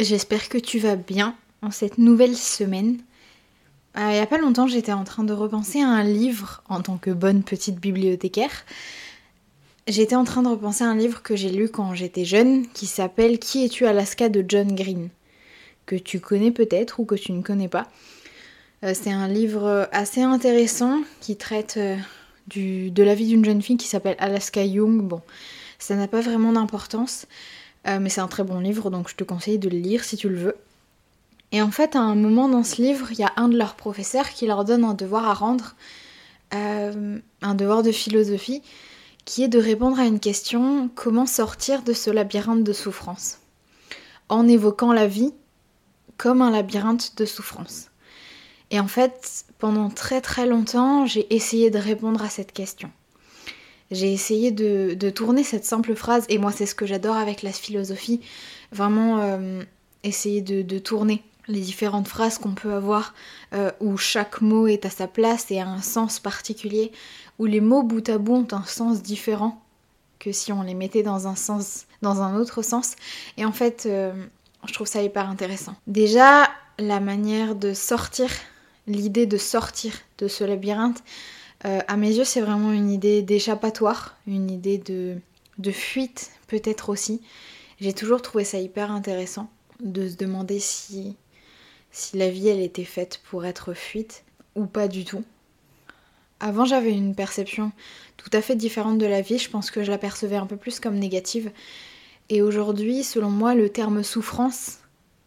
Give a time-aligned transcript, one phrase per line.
[0.00, 2.96] J'espère que tu vas bien en cette nouvelle semaine.
[3.98, 6.80] Euh, il n'y a pas longtemps, j'étais en train de repenser à un livre en
[6.80, 8.64] tant que bonne petite bibliothécaire.
[9.86, 12.86] J'étais en train de repenser à un livre que j'ai lu quand j'étais jeune qui
[12.86, 15.10] s'appelle Qui es-tu Alaska de John Green
[15.84, 17.86] que tu connais peut-être ou que tu ne connais pas.
[18.84, 21.96] Euh, c'est un livre assez intéressant qui traite euh,
[22.56, 25.02] de la vie d'une jeune fille qui s'appelle Alaska Young.
[25.02, 25.20] Bon,
[25.78, 27.26] ça n'a pas vraiment d'importance.
[27.86, 30.16] Euh, mais c'est un très bon livre, donc je te conseille de le lire si
[30.16, 30.56] tu le veux.
[31.52, 33.74] Et en fait, à un moment dans ce livre, il y a un de leurs
[33.74, 35.74] professeurs qui leur donne un devoir à rendre,
[36.54, 38.62] euh, un devoir de philosophie,
[39.24, 43.38] qui est de répondre à une question comment sortir de ce labyrinthe de souffrance?
[44.28, 45.32] En évoquant la vie
[46.16, 47.86] comme un labyrinthe de souffrance.
[48.70, 52.92] Et en fait, pendant très très longtemps, j'ai essayé de répondre à cette question.
[53.90, 57.52] J'ai essayé de, tourner cette simple phrase, et moi c'est ce que j'adore avec la
[57.52, 58.20] philosophie,
[58.72, 59.62] vraiment euh,
[60.04, 63.14] essayer de, tourner les différentes phrases qu'on peut avoir,
[63.52, 66.92] euh, où chaque mot est à sa place et a un sens particulier,
[67.38, 69.60] où les mots bout à bout ont un sens différent
[70.20, 72.94] que si on les mettait dans un sens, dans un autre sens.
[73.38, 74.12] Et en fait, euh,
[74.66, 75.74] je trouve ça hyper intéressant.
[75.86, 78.30] Déjà, la manière de sortir,
[78.86, 81.02] l'idée de sortir de ce labyrinthe,
[81.66, 85.20] euh, à mes yeux, c'est vraiment une idée d'échappatoire, une idée de,
[85.70, 87.20] fuite peut-être aussi.
[87.80, 89.50] J'ai toujours trouvé ça hyper intéressant
[89.80, 91.16] de se demander si,
[91.90, 95.24] si la vie elle était faite pour être fuite ou pas du tout.
[96.40, 97.72] Avant j'avais une perception
[98.16, 100.56] tout à fait différente de la vie, je pense que je la percevais un peu
[100.56, 101.50] plus comme négative.
[102.30, 104.78] Et aujourd'hui, selon moi, le terme souffrance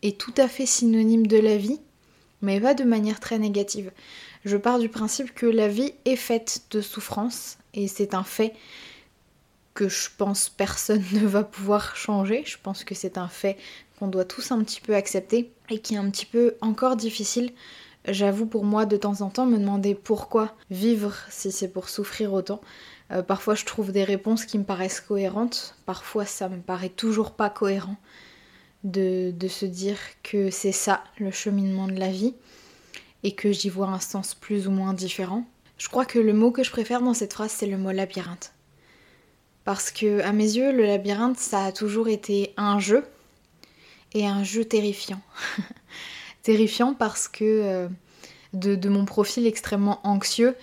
[0.01, 1.79] est tout à fait synonyme de la vie,
[2.41, 3.91] mais pas de manière très négative.
[4.45, 8.53] Je pars du principe que la vie est faite de souffrance et c'est un fait
[9.73, 12.43] que je pense personne ne va pouvoir changer.
[12.45, 13.57] Je pense que c'est un fait
[13.97, 17.51] qu'on doit tous un petit peu accepter et qui est un petit peu encore difficile.
[18.05, 22.33] J'avoue pour moi de temps en temps me demander pourquoi vivre si c'est pour souffrir
[22.33, 22.59] autant.
[23.11, 27.31] Euh, parfois je trouve des réponses qui me paraissent cohérentes, parfois ça me paraît toujours
[27.31, 27.95] pas cohérent
[28.83, 32.33] de, de se dire que c'est ça le cheminement de la vie
[33.23, 35.45] et que j'y vois un sens plus ou moins différent.
[35.77, 38.53] Je crois que le mot que je préfère dans cette phrase, c'est le mot labyrinthe.
[39.63, 43.05] Parce que, à mes yeux, le labyrinthe, ça a toujours été un jeu,
[44.13, 45.21] et un jeu terrifiant.
[46.43, 47.87] terrifiant parce que, euh,
[48.53, 50.55] de, mon profil extrêmement anxieux,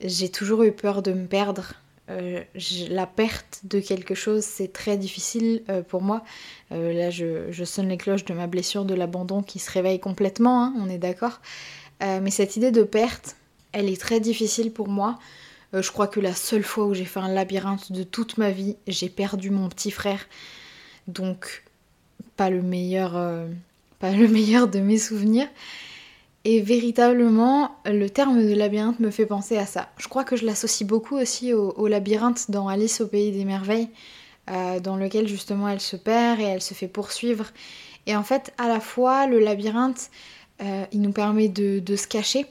[0.00, 1.72] j'ai toujours eu peur de me perdre.
[2.08, 2.44] Euh,
[2.88, 6.22] la perte de quelque chose, c'est très difficile euh, pour moi.
[6.70, 10.74] là, je, sonne les cloches de ma blessure de l'abandon qui se réveille complètement, hein,
[10.78, 11.40] on est d'accord.
[12.02, 13.36] Euh, mais cette idée de perte,
[13.72, 15.18] elle est très difficile pour moi.
[15.74, 18.50] Euh, je crois que la seule fois où j'ai fait un labyrinthe de toute ma
[18.50, 20.26] vie, j'ai perdu mon petit frère.
[21.08, 21.64] Donc,
[22.36, 23.46] pas le meilleur, euh,
[23.98, 25.48] pas le meilleur de mes souvenirs.
[26.44, 29.88] Et véritablement, le terme de labyrinthe me fait penser à ça.
[29.98, 33.88] Je crois que je l'associe beaucoup aussi au, labyrinthe dans Alice au pays des merveilles,
[34.46, 37.46] dans lequel justement elle se perd et elle se fait poursuivre.
[38.06, 40.08] Et en fait, à la fois, le labyrinthe,
[40.62, 42.46] euh, il nous permet de, se cacher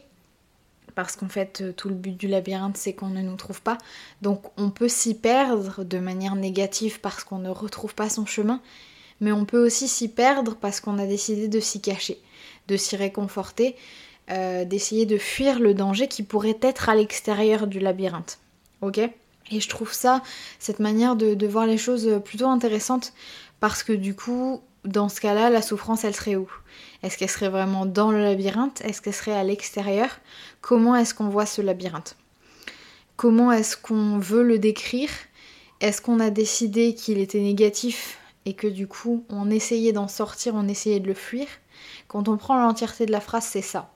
[0.94, 3.78] parce qu'en fait euh, tout le but du labyrinthe c'est qu'on ne nous trouve pas.
[4.22, 8.62] Donc on peut s'y perdre de manière négative parce qu'on ne retrouve pas son chemin,
[9.22, 12.20] mais on peut aussi s'y perdre parce qu'on a décidé de s'y cacher,
[12.68, 13.76] de s'y réconforter,
[14.30, 18.40] euh, d'essayer de fuir le danger qui pourrait être à l'extérieur du labyrinthe.
[18.82, 19.00] Ok?
[19.52, 20.24] Et je trouve ça,
[20.58, 23.14] cette manière de voir les choses plutôt intéressante
[23.60, 26.50] parce que du coup, dans ce cas-là, la souffrance, elle serait où?
[27.04, 28.82] Est-ce qu'elle serait vraiment dans le labyrinthe?
[28.82, 30.10] Est-ce qu'elle serait à l'extérieur?
[30.62, 32.16] Comment est-ce qu'on voit ce labyrinthe?
[33.16, 35.10] Comment est-ce qu'on veut le décrire?
[35.82, 40.54] Est-ce qu'on a décidé qu'il était négatif et que du coup, on essayait d'en sortir,
[40.56, 41.48] on essayait de le fuir?
[42.08, 43.92] Quand on prend l'entièreté de la phrase, c'est ça.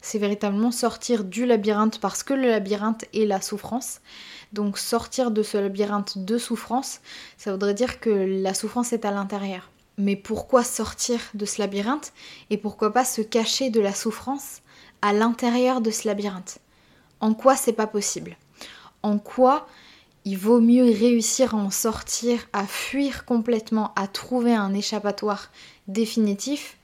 [0.00, 4.00] C'est véritablement sortir du labyrinthe parce que le labyrinthe est la souffrance.
[4.52, 7.00] Donc sortir de ce labyrinthe de souffrance,
[7.36, 9.70] ça voudrait dire que la souffrance est à l'intérieur.
[9.98, 12.12] Mais pourquoi sortir de ce labyrinthe
[12.50, 14.62] et pourquoi pas se cacher de la souffrance
[15.02, 16.58] à l'intérieur de ce labyrinthe?
[17.20, 18.36] En quoi c'est pas possible?
[19.02, 19.66] En quoi
[20.24, 25.50] il vaut mieux réussir à en sortir, à fuir complètement, à trouver un échappatoire
[25.88, 26.76] définitif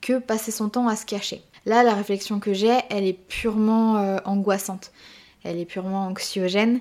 [0.00, 1.42] que passer son temps à se cacher?
[1.66, 4.92] Là, la réflexion que j'ai, elle est purement euh, angoissante,
[5.42, 6.80] elle est purement anxiogène.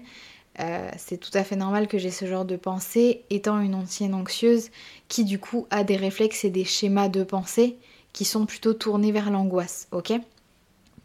[0.59, 4.13] Euh, c'est tout à fait normal que j'ai ce genre de pensée, étant une ancienne
[4.13, 4.69] anxieuse
[5.07, 7.77] qui du coup a des réflexes et des schémas de pensée
[8.11, 10.13] qui sont plutôt tournés vers l'angoisse, ok?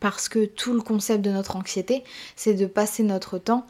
[0.00, 2.02] Parce que tout le concept de notre anxiété,
[2.34, 3.66] c'est de passer notre temps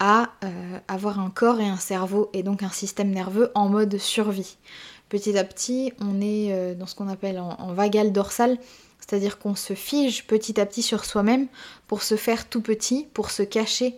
[0.00, 3.98] à euh, avoir un corps et un cerveau et donc un système nerveux en mode
[3.98, 4.56] survie.
[5.08, 8.58] Petit à petit, on est euh, dans ce qu'on appelle en, en vagal dorsal,
[8.98, 11.46] c'est-à-dire qu'on se fige petit à petit sur soi-même
[11.86, 13.94] pour se faire tout petit, pour se cacher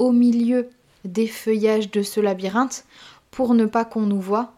[0.00, 0.70] au milieu
[1.04, 2.84] des feuillages de ce labyrinthe,
[3.30, 4.52] pour ne pas qu'on nous voie,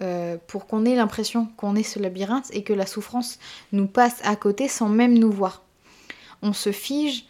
[0.00, 3.38] euh, pour qu'on ait l'impression qu'on est ce labyrinthe et que la souffrance
[3.72, 5.62] nous passe à côté sans même nous voir.
[6.42, 7.26] On se fige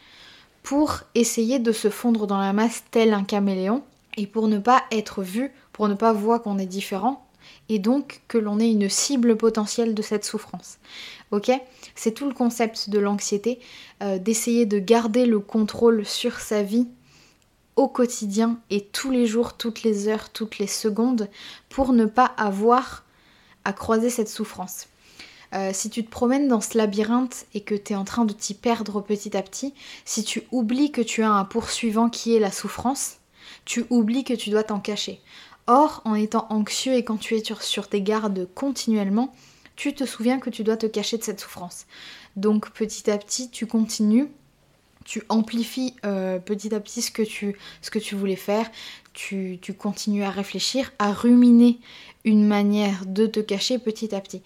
[0.62, 3.82] pour essayer de se fondre dans la masse tel un caméléon
[4.18, 7.26] et pour ne pas être vu, pour ne pas voir qu'on est différent
[7.70, 10.78] et donc que l'on ait une cible potentielle de cette souffrance.
[11.30, 11.50] Ok?
[11.94, 13.58] C'est tout le concept de l'anxiété,
[14.02, 16.88] euh, d'essayer de garder le contrôle sur sa vie
[17.76, 21.28] au quotidien et tous les jours, toutes les heures, toutes les secondes
[21.68, 23.04] pour ne pas avoir
[23.64, 24.86] à croiser cette souffrance.
[25.54, 28.32] Euh, si tu te promènes dans ce labyrinthe et que tu es en train de
[28.32, 29.72] t'y perdre petit à petit,
[30.04, 33.18] si tu oublies que tu as un poursuivant qui est la souffrance,
[33.64, 35.20] tu oublies que tu dois t'en cacher.
[35.66, 39.32] Or, en étant anxieux et quand tu es sur, tes gardes continuellement,
[39.76, 41.86] tu te souviens que tu dois te cacher de cette souffrance.
[42.36, 44.28] Donc petit à petit, tu continues,
[45.04, 48.70] tu amplifies euh, petit à petit ce que tu, voulais faire,
[49.12, 51.78] tu, tu, continues à réfléchir, à ruminer
[52.24, 54.42] une manière de te cacher petit à petit.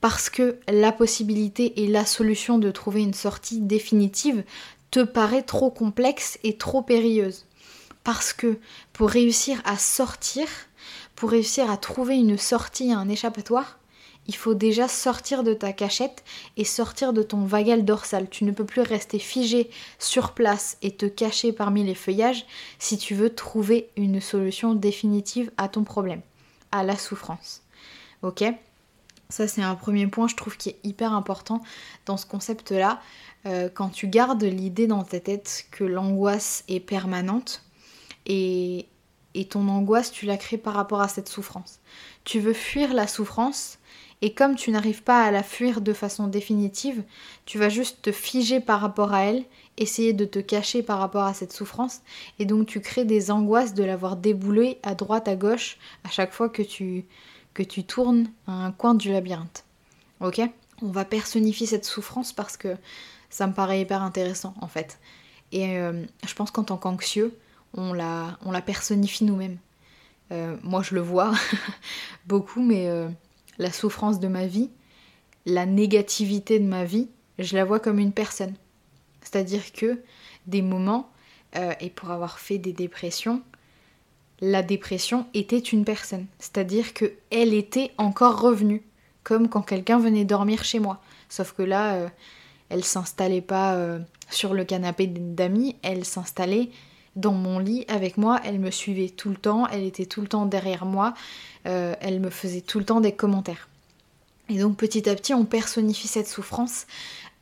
[0.00, 4.44] Parce que la possibilité et la solution de trouver une sortie définitive
[4.90, 7.46] te paraît trop complexe et trop périlleuse.
[8.02, 8.58] Parce que
[8.92, 10.46] pour réussir à sortir,
[11.14, 13.79] pour réussir à trouver une sortie, un échappatoire,
[14.26, 16.24] il faut déjà sortir de ta cachette
[16.56, 18.28] et sortir de ton vagal dorsal.
[18.28, 22.46] Tu ne peux plus rester figé sur place et te cacher parmi les feuillages
[22.78, 26.20] si tu veux trouver une solution définitive à ton problème,
[26.72, 27.62] à la souffrance.
[28.22, 28.44] Ok?
[29.28, 31.62] Ça c'est un premier point je trouve qui est hyper important
[32.06, 33.00] dans ce concept-là.
[33.46, 37.62] Euh, quand tu gardes l'idée dans ta tête que l'angoisse est permanente,
[38.26, 38.86] et,
[39.48, 41.80] ton angoisse, tu la crées par rapport à cette souffrance.
[42.24, 43.78] Tu veux fuir la souffrance
[44.22, 47.02] et comme tu n'arrives pas à la fuir de façon définitive,
[47.46, 49.44] tu vas juste te figer par rapport à elle,
[49.78, 52.00] essayer de te cacher par rapport à cette souffrance,
[52.38, 56.32] et donc tu crées des angoisses de l'avoir déboulée à droite, à gauche, à chaque
[56.32, 57.06] fois que tu,
[57.54, 59.64] que tu tournes à un coin du labyrinthe.
[60.20, 60.40] Ok?
[60.82, 62.76] On va personnifier cette souffrance parce que
[63.30, 64.98] ça me paraît hyper intéressant en fait.
[65.52, 67.36] Et euh, je pense qu'en tant qu'anxieux,
[67.74, 69.58] on la, on la personnifie nous-mêmes.
[70.32, 71.32] Euh, moi, je le vois
[72.26, 73.08] beaucoup, mais euh,
[73.60, 74.70] la souffrance de ma vie,
[75.46, 77.08] la négativité de ma vie,
[77.38, 78.54] je la vois comme une personne.
[79.20, 80.00] C'est-à-dire que
[80.46, 81.10] des moments,
[81.56, 83.42] euh, et pour avoir fait des dépressions,
[84.40, 86.26] la dépression était une personne.
[86.38, 88.82] C'est-à-dire que elle était encore revenue,
[89.24, 91.02] comme quand quelqu'un venait dormir chez moi.
[91.28, 92.10] Sauf que là,
[92.70, 93.78] elle s'installait pas
[94.30, 96.70] sur le canapé d'amis, elle s'installait
[97.16, 100.28] dans mon lit avec moi, elle me suivait tout le temps, elle était tout le
[100.28, 101.14] temps derrière moi,
[101.66, 103.68] euh, elle me faisait tout le temps des commentaires.
[104.48, 106.86] Et donc petit à petit, on personnifie cette souffrance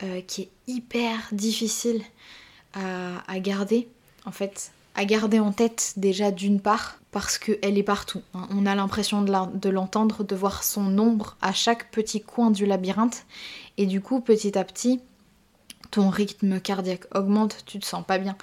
[0.03, 2.03] euh, qui est hyper difficile
[2.75, 3.89] à, garder,
[4.25, 8.23] en fait, à garder en tête déjà d'une part, parce qu'elle est partout.
[8.35, 8.47] Hein.
[8.51, 13.27] On a l'impression de l'entendre, de voir son ombre à chaque petit coin du labyrinthe,
[13.79, 15.01] et du coup, petit à petit,
[15.91, 18.37] ton rythme cardiaque augmente, tu te sens pas bien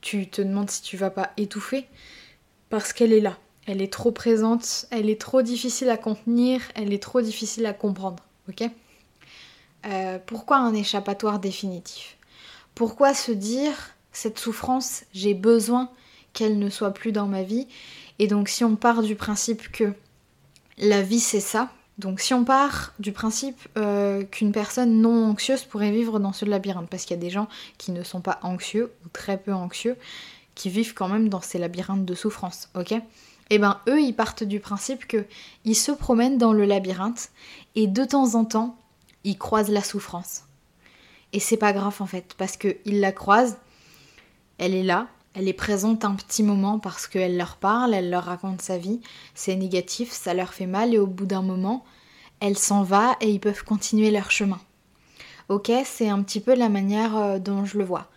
[0.00, 1.86] tu te demandes si tu vas pas étouffer
[2.70, 3.38] parce qu'elle est là.
[3.66, 7.72] Elle est trop présente, elle est trop difficile à contenir, elle est trop difficile à
[7.72, 8.22] comprendre.
[9.86, 12.16] Euh, Pourquoi un échappatoire définitif?
[12.74, 13.74] Pourquoi se dire
[14.12, 15.90] cette souffrance, j'ai besoin
[16.32, 17.66] qu'elle ne soit plus dans ma vie?
[18.18, 19.92] Et donc si on part du principe que
[20.78, 25.64] la vie c'est ça, donc si on part du principe euh, qu'une personne non anxieuse
[25.64, 27.48] pourrait vivre dans ce labyrinthe, parce qu'il y a des gens
[27.78, 29.96] qui ne sont pas anxieux ou très peu anxieux,
[30.54, 32.94] qui vivent quand même dans ces labyrinthes de souffrance, ok?
[33.48, 35.24] Eh ben eux, ils partent du principe que
[35.64, 37.30] ils se promènent dans le labyrinthe
[37.76, 38.76] et de temps en temps,
[39.24, 40.42] ils croisent la souffrance.
[41.32, 43.56] Et c'est pas grave en fait, parce qu'ils la croisent,
[44.58, 48.24] elle est là, elle est présente un petit moment parce qu'elle leur parle, elle leur
[48.24, 49.02] raconte sa vie,
[49.34, 51.84] c'est négatif, ça leur fait mal et au bout d'un moment,
[52.40, 54.58] elle s'en va et ils peuvent continuer leur chemin.
[55.50, 58.08] Ok, c'est un petit peu la manière euh, dont je le vois.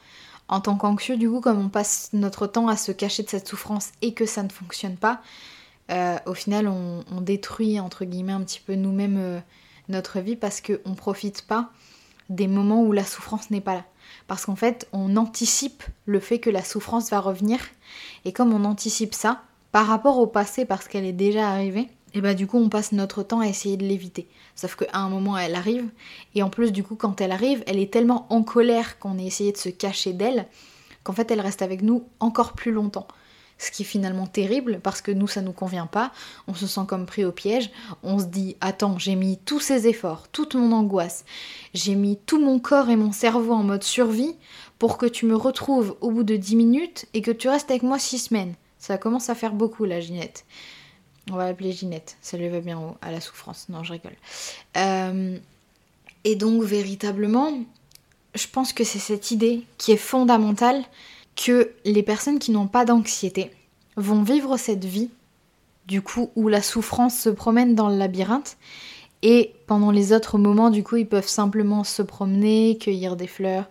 [0.48, 3.48] En tant qu'anxieux, du coup, comme on passe notre temps à se cacher de cette
[3.48, 5.22] souffrance et que ça ne fonctionne pas,
[5.92, 9.40] euh, au final, on, détruit, entre guillemets, un petit peu nous-mêmes euh,
[9.90, 11.70] notre vie parce qu'on ne profite pas
[12.30, 13.86] des moments où la souffrance n'est pas là
[14.28, 17.60] parce qu'en fait, on anticipe le fait que la souffrance va revenir.
[18.26, 22.22] Et comme on anticipe ça, par rapport au passé, parce qu'elle est déjà arrivée, et
[22.22, 24.28] bah du coup on passe notre temps à essayer de l'éviter.
[24.56, 25.90] Sauf qu'à un moment elle arrive,
[26.34, 29.22] et en plus du coup quand elle arrive, elle est tellement en colère qu'on a
[29.22, 30.48] essayé de se cacher d'elle,
[31.04, 33.08] qu'en fait elle reste avec nous encore plus longtemps.
[33.60, 36.12] Ce qui est finalement terrible parce que nous ça nous convient pas,
[36.48, 37.70] on se sent comme pris au piège,
[38.02, 41.26] on se dit attends j'ai mis tous ces efforts, toute mon angoisse,
[41.76, 44.36] j'ai mis tout mon corps et mon cerveau en mode survie
[44.80, 47.84] pour que tu me retrouves au bout de 10 minutes et que tu restes avec
[47.84, 48.56] moi 6 semaines.
[48.80, 50.46] Ça commence à faire beaucoup la Ginette.
[51.30, 53.68] On va l'appeler Ginette, ça lui va bien à la souffrance.
[53.68, 54.16] Non, je rigole.
[54.78, 55.38] Euh,
[56.24, 57.60] et donc, véritablement,
[58.36, 60.84] je pense que c'est cette idée qui est fondamentale
[61.40, 63.52] que les personnes qui n'ont pas d'anxiété
[63.96, 65.10] vont vivre cette vie,
[65.88, 68.58] du coup, où la souffrance se promène dans le labyrinthe.
[69.22, 73.70] Et pendant les autres moments, du coup, ils peuvent simplement se promener, cueillir des fleurs,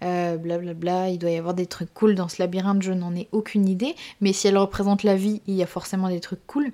[0.00, 1.04] blablabla.
[1.04, 3.68] Euh, il doit y avoir des trucs cool dans ce labyrinthe, je n'en ai aucune
[3.68, 3.94] idée.
[4.22, 6.72] Mais si elle représente la vie, il y a forcément des trucs cool.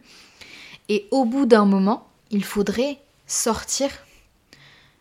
[0.88, 3.90] Et au bout d'un moment, il faudrait sortir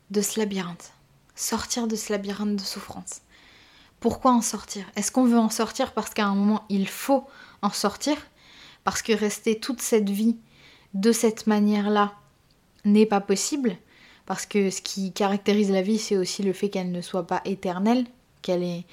[0.09, 0.91] de ce labyrinthe.
[1.35, 3.21] Sortir de ce labyrinthe de souffrance.
[3.99, 4.85] Pourquoi en sortir?
[4.95, 7.25] Est-ce qu'on veut en sortir parce qu'à un moment il faut
[7.61, 8.15] en sortir?
[8.83, 10.37] Parce que rester toute cette vie
[10.93, 12.13] de cette manière-là
[12.85, 13.77] n'est pas possible?
[14.25, 17.41] Parce que ce qui caractérise la vie, c'est aussi le fait qu'elle ne soit pas
[17.45, 18.05] éternelle,
[18.41, 18.85] qu'elle ait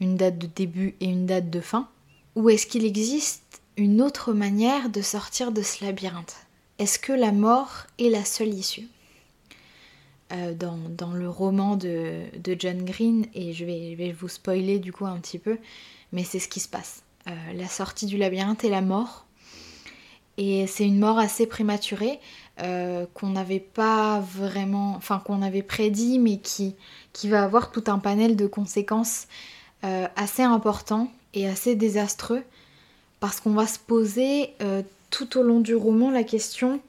[0.00, 1.88] une date de début et une date de fin?
[2.36, 6.36] Ou est-ce qu'il existe une autre manière de sortir de ce labyrinthe?
[6.78, 8.88] Est-ce que la mort est la seule issue?
[10.32, 12.22] Euh, dans, le roman de,
[12.58, 15.58] John Green, et je vais, vous spoiler du coup un petit peu,
[16.12, 17.02] mais c'est ce qui se passe.
[17.26, 19.26] Euh, la sortie du labyrinthe et la mort.
[20.36, 22.20] Et c'est une mort assez prématurée,
[22.62, 26.76] euh, qu'on n'avait pas vraiment, enfin qu'on avait prédit, mais qui,
[27.12, 29.26] qui va avoir tout un panel de conséquences
[29.82, 32.42] assez importants et assez désastreux,
[33.18, 34.52] parce qu'on va se poser
[35.08, 36.80] tout au long du roman la question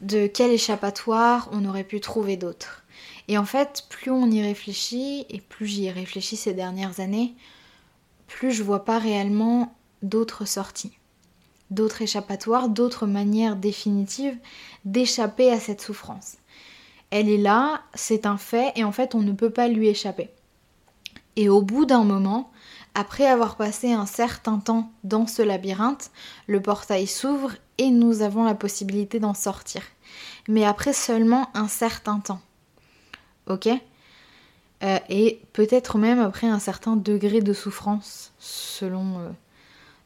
[0.00, 2.84] de quel échappatoire on aurait pu trouver d'autres.
[3.28, 7.34] Et en fait, plus on y réfléchit, et plus j'y ai réfléchi ces dernières années,
[8.26, 10.92] plus je vois pas réellement d'autres sorties,
[11.70, 14.36] d'autres échappatoires, d'autres manières définitives
[14.84, 16.36] d'échapper à cette souffrance.
[17.10, 20.30] Elle est là, c'est un fait, et en fait, on ne peut pas lui échapper.
[21.36, 22.50] Et au bout d'un moment,
[22.96, 26.10] après avoir passé un certain temps dans ce labyrinthe,
[26.46, 29.82] le portail s'ouvre et nous avons la possibilité d'en sortir.
[30.48, 32.40] Mais après seulement un certain temps.
[33.48, 33.68] Ok?
[34.82, 39.28] Euh, Et peut-être même après un certain degré de souffrance, selon euh,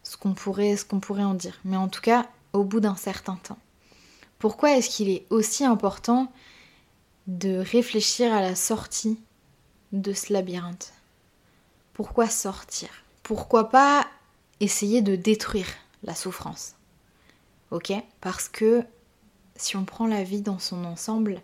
[0.02, 1.60] ce qu'on pourrait, ce qu'on pourrait en dire.
[1.64, 3.58] Mais en tout cas, au bout d'un certain temps.
[4.40, 6.32] Pourquoi est-ce qu'il est aussi important
[7.28, 9.20] de réfléchir à la sortie
[9.92, 10.92] de ce labyrinthe?
[12.02, 12.88] Pourquoi sortir?
[13.22, 14.06] Pourquoi pas
[14.58, 15.66] essayer de détruire
[16.02, 16.76] la souffrance?
[17.70, 17.92] Ok?
[18.22, 18.82] Parce que
[19.54, 21.42] si on prend la vie dans son ensemble,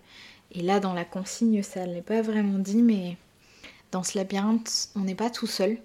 [0.53, 3.19] et là dans la consigne ça ne l'est pas vraiment dit, mais
[3.93, 5.77] dans ce labyrinthe on n'est pas tout seul.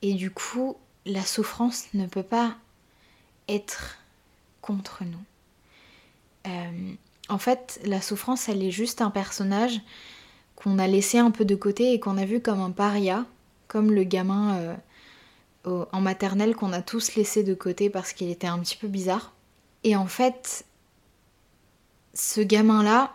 [0.00, 2.56] Et du coup la souffrance ne peut pas
[3.46, 3.98] être
[4.62, 5.24] contre nous.
[6.46, 6.94] Euh,
[7.28, 9.82] en fait la souffrance elle est juste un personnage
[10.58, 13.24] qu'on a laissé un peu de côté et qu'on a vu comme un paria,
[13.68, 14.56] comme le gamin...
[14.58, 14.74] Euh,
[15.64, 19.32] en maternelle qu'on a tous laissé de côté parce qu'il était un petit peu bizarre.
[19.84, 20.64] Et en fait,
[22.14, 23.12] ce gamin-là,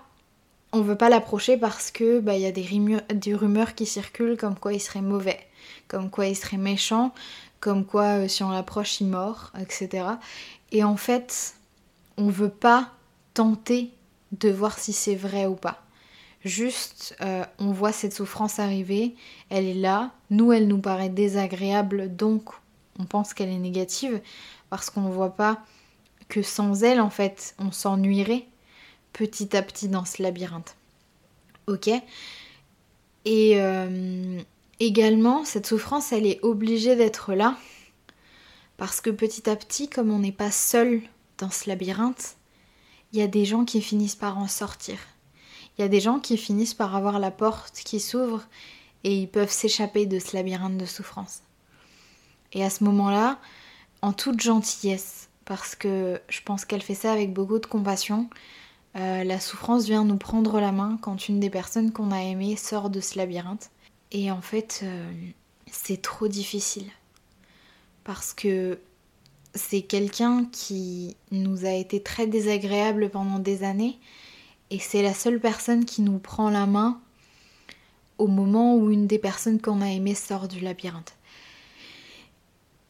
[0.72, 2.68] on veut pas l'approcher parce que bah, y a des,
[3.14, 5.40] des, rumeurs qui circulent comme quoi il serait mauvais,
[5.88, 7.14] comme quoi il serait méchant,
[7.60, 10.06] comme quoi euh, si on l'approche il mord, etc.
[10.72, 11.56] Et en fait,
[12.18, 12.92] on veut pas
[13.34, 13.92] tenter
[14.32, 15.84] de voir si c'est vrai ou pas.
[16.44, 19.16] Juste, euh, on voit cette souffrance arriver,
[19.50, 22.50] elle est là, nous, elle nous paraît désagréable, donc
[23.00, 24.20] on pense qu'elle est négative,
[24.70, 25.64] parce qu'on ne voit pas
[26.28, 28.46] que sans elle, en fait, on s'ennuierait
[29.14, 30.76] petit à petit dans ce labyrinthe.
[31.68, 31.88] Ok?
[33.26, 34.42] Et euh,
[34.82, 37.58] également, cette souffrance, elle est obligée d'être là,
[38.76, 41.02] parce que petit à petit, comme on n'est pas seul
[41.38, 42.36] dans ce labyrinthe,
[43.14, 44.98] il y a des gens qui finissent par en sortir
[45.78, 48.44] il y a des gens qui finissent par avoir la porte qui s'ouvre
[49.04, 51.42] et ils peuvent s'échapper de ce labyrinthe de souffrance.
[52.54, 53.40] Et à ce moment-là,
[54.02, 58.30] en toute gentillesse, parce que je pense qu'elle fait ça avec beaucoup de compassion,
[58.96, 62.56] euh, la souffrance vient nous prendre la main quand une des personnes qu'on a aimées
[62.56, 63.72] sort de ce labyrinthe.
[64.12, 65.12] Et en fait, euh,
[65.72, 66.90] c'est trop difficile.
[68.04, 68.80] Parce que
[69.56, 74.00] c'est quelqu'un qui nous a été très désagréable pendant des années
[74.70, 77.00] et c'est la seule personne qui nous prend la main
[78.18, 81.16] au moment où une des personnes qu'on a aimées sort du labyrinthe.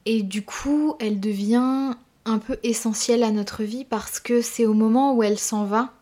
[0.06, 1.94] Et du coup, elle devient
[2.26, 5.94] un peu essentielle à notre vie parce que c'est au moment où elle s'en va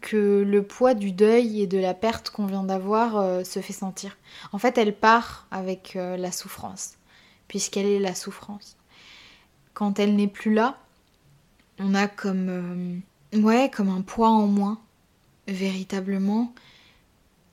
[0.00, 3.72] que le poids du deuil et de la perte qu'on vient d'avoir euh, se fait
[3.72, 4.16] sentir.
[4.52, 6.94] En fait, elle part avec euh, la souffrance.
[7.48, 8.76] puisqu'elle est la souffrance.
[9.74, 10.78] Quand elle n'est plus là,
[11.78, 12.98] on a comme euh,
[13.34, 14.80] ouais, comme un poids en moins
[15.46, 16.52] véritablement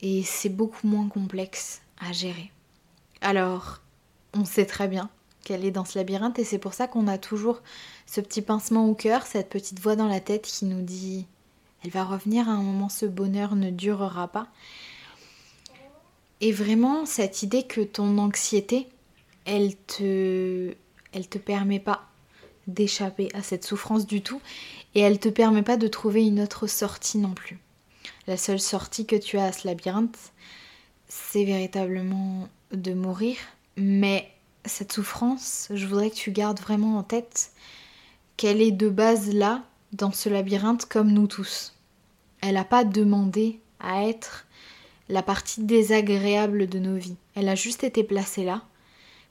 [0.02, 2.52] et c'est beaucoup moins complexe à gérer.
[3.22, 3.82] Alors,
[4.34, 5.10] on sait très bien
[5.44, 7.62] qu'elle est dans ce labyrinthe et c'est pour ça qu'on a toujours
[8.06, 11.26] ce petit pincement au cœur, cette petite voix dans la tête qui nous dit
[11.84, 14.48] elle va revenir à un moment, ce bonheur ne durera pas.
[16.42, 18.88] Et vraiment cette idée que ton anxiété,
[19.46, 20.74] elle te
[21.14, 22.08] elle te permet pas
[22.68, 24.42] d'échapper à cette souffrance du tout
[24.96, 27.60] et elle te permet pas de trouver une autre sortie non plus.
[28.28, 30.18] La seule sortie que tu as à ce labyrinthe,
[31.08, 33.38] c'est véritablement de mourir,
[33.78, 34.30] mais
[34.66, 37.52] cette souffrance, je voudrais que tu gardes vraiment en tête
[38.36, 41.74] qu'elle est de base là, dans ce labyrinthe, comme nous tous.
[42.42, 44.46] Elle n'a pas demandé à être
[45.10, 47.16] la partie désagréable de nos vies.
[47.36, 48.64] Elle a juste été placée là.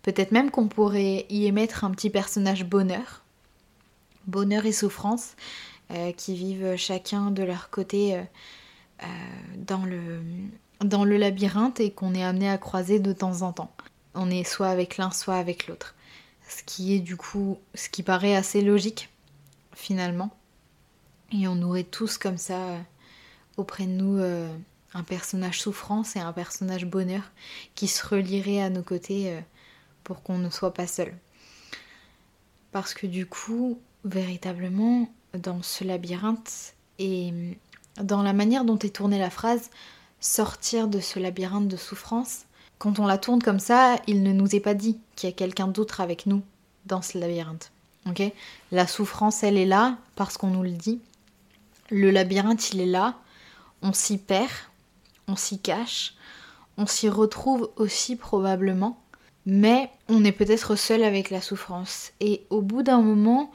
[0.03, 3.23] Peut-être même qu'on pourrait y émettre un petit personnage bonheur.
[4.27, 5.35] Bonheur et souffrance,
[5.93, 8.23] euh, qui vivent chacun de leur côté euh,
[9.05, 9.07] euh,
[9.57, 10.21] dans, le,
[10.81, 13.71] dans le labyrinthe et qu'on est amené à croiser de temps en temps
[14.19, 15.95] on est soit avec l'un, soit avec l'autre.
[16.49, 19.11] Ce qui est du coup, ce qui paraît assez logique
[19.75, 20.35] finalement.
[21.33, 22.79] Et on aurait tous comme ça
[23.59, 24.19] auprès de nous
[24.95, 27.31] un personnage souffrance et un personnage bonheur
[27.75, 29.39] qui se relierait à nos côtés
[30.03, 31.13] pour qu'on ne soit pas seul.
[32.73, 37.33] Parce que du coup, véritablement, dans ce labyrinthe et
[38.01, 39.71] dans la manière dont est tournée la phrase,
[40.21, 42.47] sortir de ce labyrinthe de souffrance,
[42.79, 45.35] quand on la tourne comme ça, il ne nous est pas dit qu'il y a
[45.35, 46.43] quelqu'un d'autre avec nous
[46.85, 47.73] dans ce labyrinthe.
[48.09, 48.23] Ok?
[48.71, 51.01] La souffrance, elle est là parce qu'on nous le dit.
[51.91, 53.15] Le labyrinthe, il est là.
[53.83, 54.51] On s'y perd,
[55.29, 56.15] on s'y cache,
[56.77, 59.01] on s'y retrouve aussi probablement,
[59.45, 62.13] mais on est peut-être seul avec la souffrance.
[62.21, 63.51] Et au bout d'un moment,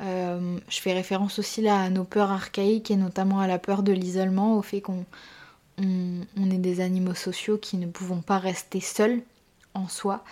[0.00, 3.82] euh, je fais référence aussi là à nos peurs archaïques et notamment à la peur
[3.82, 5.04] de l'isolement, au fait qu'on
[5.78, 9.22] on, est des animaux sociaux qui ne pouvons pas rester seuls
[9.74, 10.24] en soi.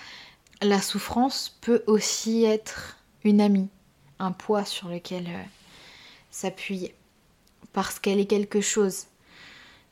[0.63, 3.69] La souffrance peut aussi être une amie,
[4.19, 5.43] un poids sur lequel euh,
[6.31, 6.95] s'appuyer,
[7.73, 9.07] parce qu'elle est quelque chose.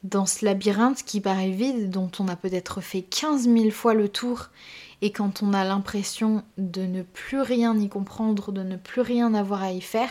[0.02, 4.08] Dans ce labyrinthe qui paraît vide, dont on a peut-être fait 15 000 fois le
[4.08, 4.50] tour,
[5.02, 9.34] et quand on a l'impression de ne plus rien y comprendre, de ne plus rien
[9.34, 10.10] avoir à y faire,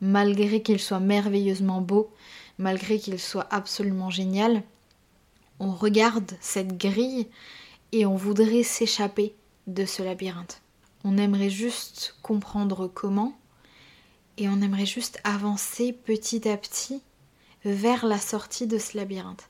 [0.00, 2.10] malgré qu'il soit merveilleusement beau,
[2.58, 4.62] malgré qu'il soit absolument génial,
[5.58, 7.28] on regarde cette grille
[7.92, 9.34] et on voudrait s'échapper
[9.66, 10.60] de ce labyrinthe.
[11.04, 13.38] On aimerait juste comprendre comment
[14.36, 17.00] et on aimerait juste avancer petit à petit
[17.64, 19.48] vers la sortie de ce labyrinthe.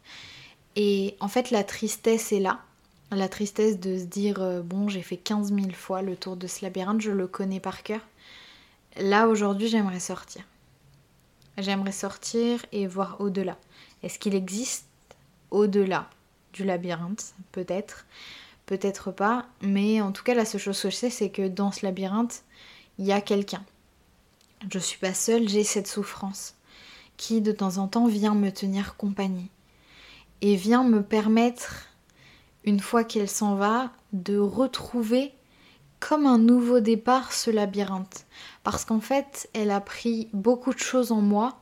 [0.76, 2.60] Et en fait, la tristesse est là.
[3.10, 6.46] La tristesse de se dire, euh, bon, j'ai fait 15 000 fois le tour de
[6.46, 8.00] ce labyrinthe, je le connais par cœur.
[8.96, 10.42] Là, aujourd'hui, j'aimerais sortir.
[11.58, 13.56] J'aimerais sortir et voir au-delà.
[14.02, 14.86] Est-ce qu'il existe
[15.50, 16.10] au-delà
[16.52, 17.34] du labyrinthe?
[17.52, 18.06] Peut-être,
[18.66, 19.46] peut-être pas.
[19.62, 22.42] Mais en tout cas, la seule chose que je sais, c'est que dans ce labyrinthe,
[22.98, 23.64] il y a quelqu'un.
[24.70, 26.54] Je suis pas seule, j'ai cette souffrance
[27.16, 29.48] qui de temps en temps vient me tenir compagnie
[30.42, 31.86] et vient me permettre,
[32.66, 35.32] une fois qu'elle s'en va, de retrouver
[36.00, 38.26] comme un nouveau départ ce labyrinthe.
[38.64, 41.58] Parce qu'en fait, elle a pris beaucoup de choses en moi,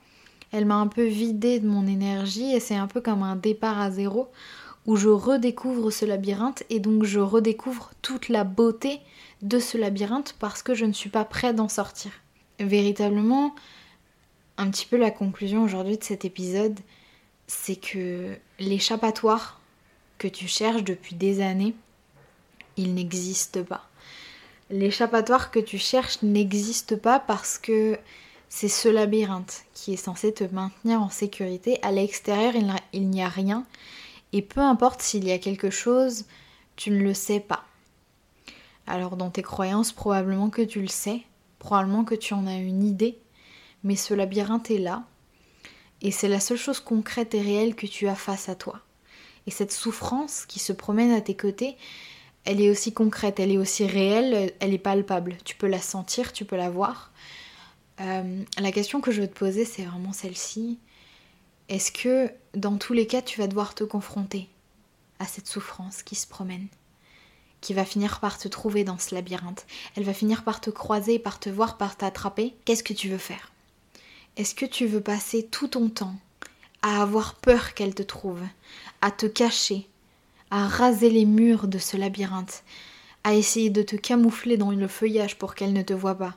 [0.50, 3.80] elle m'a un peu vidé de mon énergie et c'est un peu comme un départ
[3.80, 4.28] à zéro
[4.86, 9.00] où je redécouvre ce labyrinthe et donc je redécouvre toute la beauté
[9.42, 12.12] de ce labyrinthe parce que je ne suis pas prête d'en sortir.
[12.60, 13.54] Véritablement,
[14.56, 16.78] un petit peu la conclusion aujourd'hui de cet épisode,
[17.46, 19.60] c'est que l'échappatoire
[20.18, 21.74] que tu cherches depuis des années,
[22.76, 23.88] il n'existe pas
[24.70, 27.98] l'échappatoire que tu cherches n'existe pas parce que
[28.48, 31.78] c'est ce labyrinthe qui est censé te maintenir en sécurité.
[31.82, 32.54] À l'extérieur,
[32.92, 33.64] il n'y a rien.
[34.32, 36.24] Et peu importe s'il y a quelque chose,
[36.76, 37.64] tu ne le sais pas.
[38.86, 41.22] Alors dans tes croyances, probablement que tu le sais,
[41.58, 43.18] probablement que tu en as une idée,
[43.82, 45.04] mais ce labyrinthe est là.
[46.02, 48.80] Et c'est la seule chose concrète et réelle que tu as face à toi.
[49.46, 51.76] Et cette souffrance qui se promène à tes côtés,
[52.44, 55.36] elle est aussi concrète, elle est aussi réelle, elle est palpable.
[55.44, 57.10] Tu peux la sentir, tu peux la voir.
[58.00, 60.78] Euh, la question que je veux te poser, c'est vraiment celle-ci.
[61.68, 64.48] Est-ce que dans tous les cas, tu vas devoir te confronter
[65.18, 66.66] à cette souffrance qui se promène,
[67.60, 69.66] qui va finir par te trouver dans ce labyrinthe?
[69.96, 72.54] Elle va finir par te croiser, par te voir, par t'attraper.
[72.64, 73.52] Qu'est-ce que tu veux faire?
[74.36, 76.16] Est-ce que tu veux passer tout ton temps
[76.84, 78.42] à avoir peur qu'elle te trouve,
[79.00, 79.88] à te cacher,
[80.50, 82.62] à raser les murs de ce labyrinthe,
[83.24, 86.34] à essayer de te camoufler dans le feuillage pour qu'elle ne te voie pas,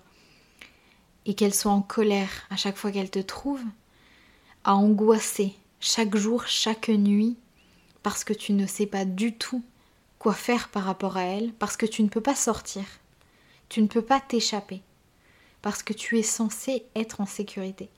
[1.26, 3.62] et qu'elle soit en colère à chaque fois qu'elle te trouve,
[4.64, 7.36] à angoisser chaque jour, chaque nuit,
[8.02, 9.62] parce que tu ne sais pas du tout
[10.18, 12.86] quoi faire par rapport à elle, parce que tu ne peux pas sortir,
[13.68, 14.82] tu ne peux pas t'échapper,
[15.62, 17.90] parce que tu es censé être en sécurité.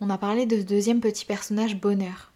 [0.00, 2.32] On a parlé de ce deuxième petit personnage bonheur.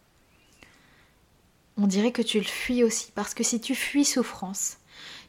[1.76, 4.78] On dirait que tu le fuis aussi, parce que si tu fuis souffrance,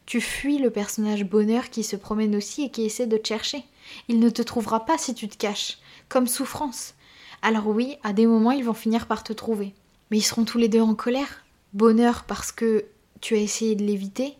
[0.05, 3.63] tu fuis le personnage bonheur qui se promène aussi et qui essaie de te chercher.
[4.07, 6.95] Il ne te trouvera pas si tu te caches, comme souffrance.
[7.41, 9.73] Alors oui, à des moments, ils vont finir par te trouver.
[10.09, 11.43] Mais ils seront tous les deux en colère.
[11.73, 12.85] Bonheur parce que
[13.21, 14.35] tu as essayé de l'éviter,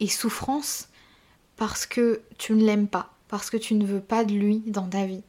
[0.00, 0.88] et souffrance
[1.56, 4.88] parce que tu ne l'aimes pas, parce que tu ne veux pas de lui dans
[4.88, 5.22] ta vie.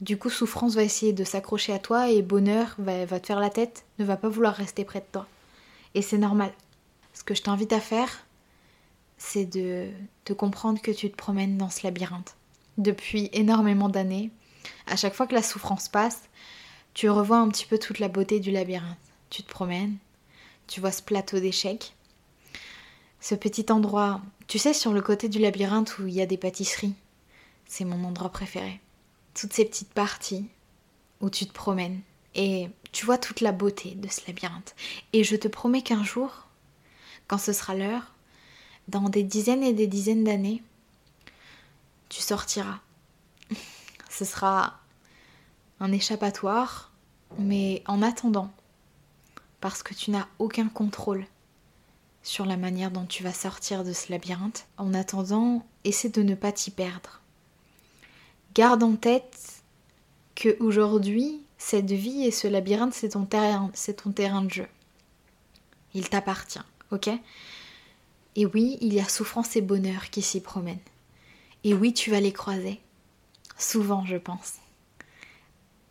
[0.00, 3.40] Du coup, souffrance va essayer de s'accrocher à toi et bonheur va, va te faire
[3.40, 5.26] la tête, ne va pas vouloir rester près de toi.
[5.94, 6.52] Et c'est normal.
[7.14, 8.26] Ce que je t'invite à faire,
[9.16, 9.88] c'est de,
[10.26, 12.36] de comprendre que tu te promènes dans ce labyrinthe.
[12.76, 14.30] Depuis énormément d'années,
[14.86, 16.28] à chaque fois que la souffrance passe,
[16.92, 18.98] tu revois un petit peu toute la beauté du labyrinthe.
[19.30, 19.96] Tu te promènes,
[20.66, 21.94] tu vois ce plateau d'échecs,
[23.20, 26.36] ce petit endroit, tu sais, sur le côté du labyrinthe où il y a des
[26.36, 26.94] pâtisseries.
[27.66, 28.80] C'est mon endroit préféré.
[29.38, 30.48] Toutes ces petites parties
[31.20, 32.00] où tu te promènes
[32.34, 34.74] et tu vois toute la beauté de ce labyrinthe.
[35.12, 36.46] Et je te promets qu'un jour,
[37.28, 38.14] quand ce sera l'heure,
[38.88, 40.62] dans des dizaines et des dizaines d'années,
[42.08, 42.78] tu sortiras.
[44.10, 44.80] ce sera
[45.80, 46.92] un échappatoire,
[47.38, 48.50] mais en attendant,
[49.60, 51.26] parce que tu n'as aucun contrôle
[52.22, 54.66] sur la manière dont tu vas sortir de ce labyrinthe.
[54.78, 57.20] En attendant, essaie de ne pas t'y perdre.
[58.56, 59.62] Garde en tête
[60.34, 64.66] que aujourd'hui, cette vie et ce labyrinthe, c'est ton terrain, c'est ton terrain de jeu.
[65.92, 67.10] Il t'appartient, ok?
[68.34, 70.78] Et oui, il y a souffrance et bonheur qui s'y promènent.
[71.64, 72.80] Et oui, tu vas les croiser.
[73.58, 74.54] Souvent, je pense.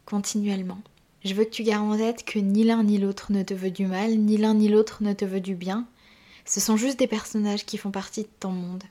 [0.06, 0.82] Continuellement.
[1.24, 3.70] Je veux que tu gardes en tête que ni l'un ni l'autre ne te veut
[3.70, 5.86] du mal, ni l'un ni l'autre ne te veut du bien,
[6.46, 8.84] ce sont juste des personnages qui font partie de ton monde.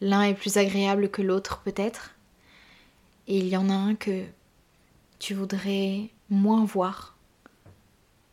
[0.00, 2.16] L'un est plus agréable que l'autre peut-être,
[3.28, 4.24] et il y en a un que
[5.18, 7.16] tu voudrais moins voir.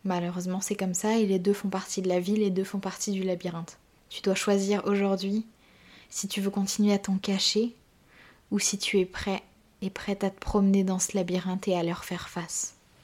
[0.04, 2.80] Malheureusement c'est comme ça, et les deux font partie de la vie, les deux font
[2.80, 3.78] partie du labyrinthe.
[4.10, 5.46] Tu dois choisir aujourd'hui
[6.10, 7.76] si tu veux continuer à t'en cacher
[8.52, 9.44] ou si tu es prêt
[9.82, 12.75] et prête à te promener dans ce labyrinthe et à leur faire face.